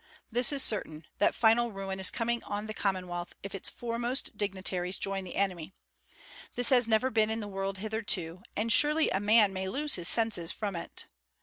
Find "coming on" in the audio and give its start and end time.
2.09-2.65